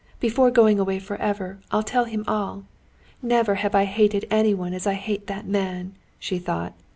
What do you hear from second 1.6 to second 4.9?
I'll tell him all. Never have I hated anyone as